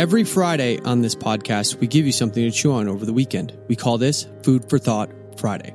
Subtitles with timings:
[0.00, 3.52] Every Friday on this podcast, we give you something to chew on over the weekend.
[3.68, 5.74] We call this Food for Thought Friday.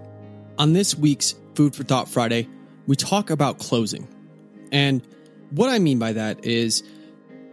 [0.58, 2.50] On this week's Food for Thought Friday,
[2.88, 4.08] we talk about closing.
[4.72, 5.08] And
[5.52, 6.82] what I mean by that is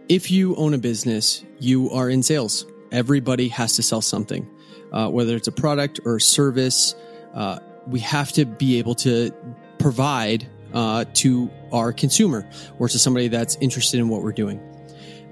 [0.09, 2.65] if you own a business, you are in sales.
[2.91, 4.49] Everybody has to sell something,
[4.91, 6.95] uh, whether it's a product or a service.
[7.35, 9.29] Uh, we have to be able to
[9.77, 14.72] provide uh, to our consumer or to somebody that's interested in what we're doing.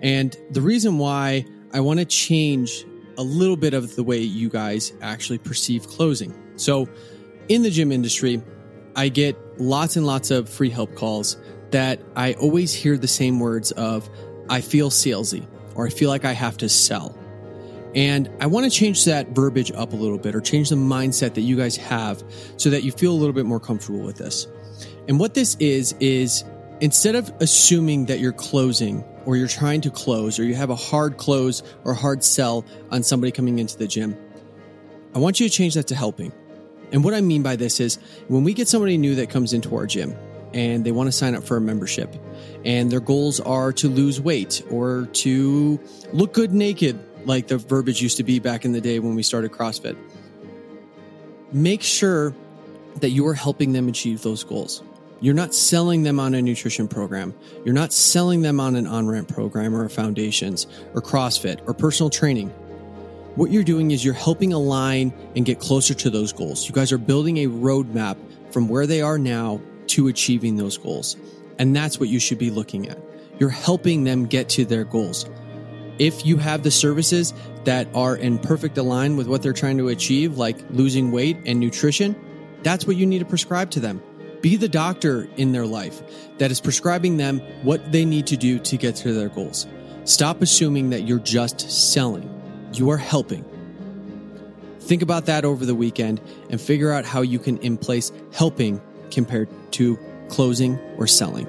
[0.01, 2.85] And the reason why I want to change
[3.17, 6.33] a little bit of the way you guys actually perceive closing.
[6.55, 6.87] So,
[7.49, 8.41] in the gym industry,
[8.95, 11.37] I get lots and lots of free help calls
[11.71, 14.09] that I always hear the same words of,
[14.49, 17.17] I feel salesy or I feel like I have to sell.
[17.95, 21.33] And I want to change that verbiage up a little bit or change the mindset
[21.33, 22.23] that you guys have
[22.57, 24.47] so that you feel a little bit more comfortable with this.
[25.07, 26.43] And what this is, is
[26.81, 30.75] instead of assuming that you're closing or you're trying to close or you have a
[30.75, 34.17] hard close or hard sell on somebody coming into the gym,
[35.15, 36.33] I want you to change that to helping.
[36.91, 39.75] And what I mean by this is when we get somebody new that comes into
[39.75, 40.15] our gym
[40.53, 42.13] and they want to sign up for a membership
[42.65, 45.79] and their goals are to lose weight or to
[46.11, 49.23] look good naked, like the verbiage used to be back in the day when we
[49.23, 49.95] started CrossFit,
[51.53, 52.35] make sure
[52.95, 54.83] that you are helping them achieve those goals.
[55.21, 57.35] You're not selling them on a nutrition program.
[57.63, 61.75] You're not selling them on an on ramp program or a foundations or CrossFit or
[61.75, 62.49] personal training.
[63.35, 66.67] What you're doing is you're helping align and get closer to those goals.
[66.67, 68.17] You guys are building a roadmap
[68.51, 71.15] from where they are now to achieving those goals.
[71.59, 72.97] And that's what you should be looking at.
[73.37, 75.29] You're helping them get to their goals.
[75.99, 77.31] If you have the services
[77.65, 81.59] that are in perfect align with what they're trying to achieve, like losing weight and
[81.59, 82.15] nutrition,
[82.63, 84.01] that's what you need to prescribe to them.
[84.41, 86.01] Be the doctor in their life
[86.39, 89.67] that is prescribing them what they need to do to get to their goals.
[90.03, 92.27] Stop assuming that you're just selling,
[92.73, 93.45] you are helping.
[94.79, 96.19] Think about that over the weekend
[96.49, 98.81] and figure out how you can in place helping
[99.11, 99.97] compared to
[100.29, 101.47] closing or selling.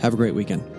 [0.00, 0.75] Have a great weekend.